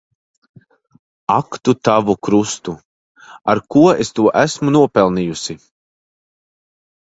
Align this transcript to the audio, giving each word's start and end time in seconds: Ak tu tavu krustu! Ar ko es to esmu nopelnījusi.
Ak 1.35 1.59
tu 1.63 1.75
tavu 1.89 2.15
krustu! 2.29 2.75
Ar 3.55 3.63
ko 3.71 3.87
es 4.07 4.13
to 4.15 4.27
esmu 4.43 4.77
nopelnījusi. 4.81 5.61